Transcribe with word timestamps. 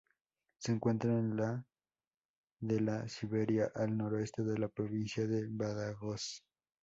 Se 0.57 0.71
encuentra 0.71 1.11
en 1.13 1.37
la 1.37 1.63
de 2.59 2.79
La 2.81 3.07
Siberia, 3.07 3.71
al 3.75 3.95
noreste 3.95 4.43
de 4.43 4.57
la 4.57 4.67
provincia 4.67 5.27
de 5.27 5.45
Badajoz. 5.47 6.43